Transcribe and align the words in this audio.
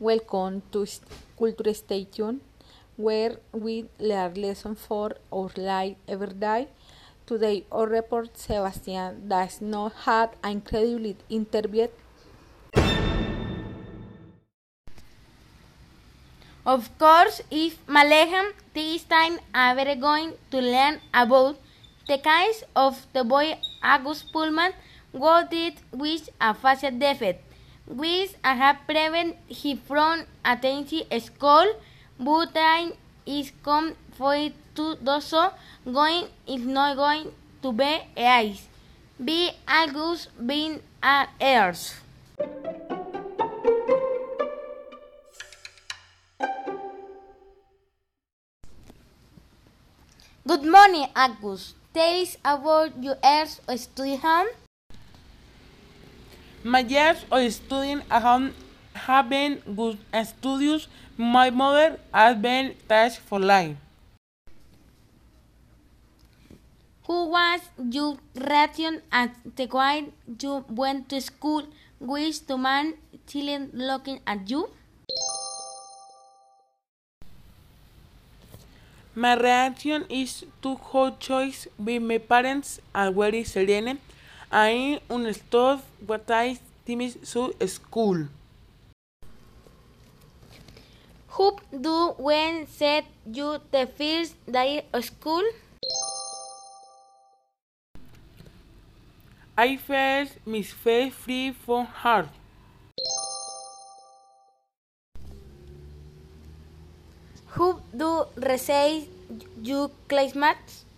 Welcome 0.00 0.62
to 0.72 0.86
Culture 1.38 1.74
Station, 1.74 2.40
where 2.96 3.36
we 3.52 3.84
learn 3.98 4.32
lessons 4.32 4.78
for 4.88 5.12
our 5.30 5.50
life 5.58 5.96
every 6.08 6.32
day. 6.32 6.68
Today, 7.26 7.64
our 7.70 7.86
reporter 7.86 8.30
Sebastian 8.32 9.28
does 9.28 9.60
not 9.60 9.92
had 10.06 10.30
an 10.42 10.52
incredible 10.52 11.16
interview. 11.28 11.88
Of 16.64 16.88
course, 16.98 17.42
if 17.50 17.76
Malehem, 17.86 18.54
this 18.72 19.04
time 19.04 19.38
we're 19.54 19.96
going 19.96 20.32
to 20.50 20.62
learn 20.62 21.00
about 21.12 21.58
the 22.08 22.16
case 22.16 22.64
of 22.74 23.06
the 23.12 23.22
boy 23.22 23.58
August 23.82 24.32
Pullman, 24.32 24.72
what 25.12 25.50
did 25.50 25.74
with 25.92 26.30
a 26.40 26.54
facial 26.54 26.92
defect, 26.92 27.44
which 27.90 28.30
have 28.42 28.78
prevent 28.86 29.36
him 29.48 29.78
from 29.86 30.24
attending 30.44 31.04
school, 31.20 31.74
but 32.18 32.54
time 32.54 32.92
is 33.26 33.50
come 33.64 33.94
for 34.12 34.34
it 34.34 34.54
to 34.76 34.96
do 34.96 35.20
so, 35.20 35.50
going 35.84 36.26
is 36.46 36.62
not 36.62 36.96
going 36.96 37.32
to 37.62 37.72
be 37.72 37.98
ice. 38.16 38.68
Be 39.22 39.50
August 39.66 40.28
being 40.46 40.80
a 41.02 41.26
heirs. 41.40 41.94
Good 50.46 50.64
morning, 50.64 51.06
Agus. 51.14 51.74
Tell 51.92 52.22
us 52.22 52.36
about 52.44 53.02
your 53.02 53.16
years 53.22 53.60
of 53.68 53.78
study 53.78 54.16
home. 54.16 54.48
My 56.62 56.80
years 56.80 57.24
of 57.32 57.50
studying 57.52 58.02
have 58.10 59.30
been 59.30 59.62
good 59.74 59.96
studies. 60.24 60.88
My 61.16 61.48
mother 61.48 61.98
has 62.12 62.36
been 62.36 62.74
attached 62.84 63.20
for 63.20 63.40
life. 63.40 63.76
Who 67.06 67.30
was 67.30 67.60
your 67.90 68.18
reaction 68.34 69.00
at 69.10 69.34
the 69.56 69.66
time 69.66 70.12
you 70.38 70.62
went 70.68 71.08
to 71.08 71.22
school? 71.22 71.64
Which 71.98 72.46
two 72.46 72.58
man 72.58 72.92
children 73.26 73.70
looking 73.72 74.20
at 74.26 74.50
you? 74.50 74.68
My 79.14 79.34
reaction 79.34 80.04
is 80.10 80.44
to 80.60 80.76
how 80.92 81.16
choice 81.18 81.66
with 81.78 82.02
my 82.02 82.18
parents 82.18 82.80
are 82.94 83.10
very 83.10 83.44
serene. 83.44 83.98
I 84.50 85.00
understood 85.08 85.78
what 86.04 86.28
I 86.28 86.58
teams 86.84 87.14
to 87.14 87.54
school. 87.68 88.26
Who 91.38 91.56
do 91.70 92.18
when 92.18 92.66
said 92.66 93.04
you 93.30 93.62
the 93.70 93.86
first 93.86 94.34
day 94.50 94.86
of 94.92 95.04
school? 95.04 95.46
I 99.56 99.76
felt 99.76 100.34
my 100.44 100.62
face 100.62 101.14
free 101.14 101.52
from 101.52 101.86
hard. 101.86 102.28
Who 107.54 107.78
do 107.94 108.26
receive 108.34 109.06
you 109.62 109.92
classmates? 110.08 110.89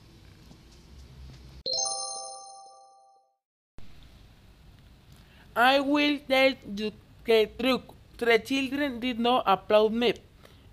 I 5.55 5.81
will 5.81 6.19
tell 6.27 6.55
you 6.77 6.92
the 7.27 7.50
truth. 7.58 7.83
The 8.17 8.39
children 8.39 9.00
did 9.00 9.19
not 9.19 9.45
applaud 9.47 9.92
me. 9.92 10.14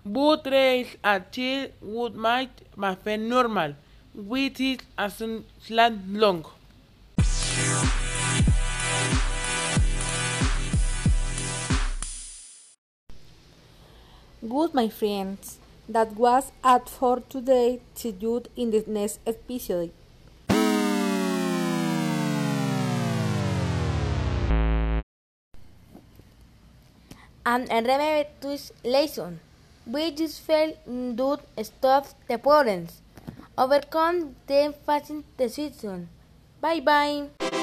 But 0.06 0.48
raise 0.50 0.96
a 1.03 1.20
child 1.20 1.72
would 1.81 2.16
might 2.16 2.62
my 2.78 2.96
friend 2.96 3.28
normal, 3.28 3.76
which 4.14 4.62
is 4.62 4.78
a 4.98 5.09
slant 5.09 6.14
long. 6.14 6.46
Good, 14.48 14.74
my 14.74 14.88
friends. 14.88 15.59
That 15.90 16.16
was 16.16 16.53
all 16.64 16.80
for 16.86 17.20
today. 17.28 17.82
See 17.96 18.16
you 18.18 18.44
in 18.56 18.72
the 18.72 18.86
next 18.88 19.20
episode. 19.28 19.92
And 27.50 27.68
remember 27.72 28.30
this 28.42 28.72
lesson. 28.84 29.40
We 29.88 30.12
just 30.12 30.42
felt 30.42 30.76
do 30.86 31.38
stop 31.64 32.06
the 32.28 32.38
problems. 32.38 33.02
Overcome 33.58 34.36
them 34.46 34.76
facing 34.86 35.24
the 35.36 35.50
situation. 35.50 36.09
Bye 36.62 36.82
bye. 36.82 37.59